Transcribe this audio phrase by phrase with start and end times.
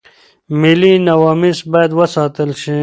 [0.61, 2.77] ملي نواميس بايد وساتل شي.